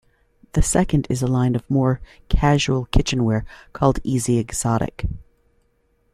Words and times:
The 0.53 0.63
second 0.63 1.05
is 1.11 1.21
a 1.21 1.27
line 1.27 1.53
of 1.53 1.69
more 1.69 2.01
casual 2.27 2.85
kitchenware 2.85 3.45
called 3.71 3.99
Easy 4.03 4.39
Exotic. 4.39 5.05